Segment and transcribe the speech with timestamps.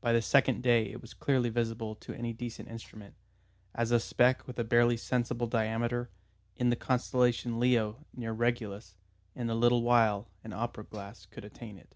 [0.00, 3.12] By the second day it was clearly visible to any decent instrument,
[3.74, 6.08] as a speck with a barely sensible diameter,
[6.56, 8.94] in the constellation Leo near Regulus.
[9.34, 11.94] In a little while an opera glass could attain it.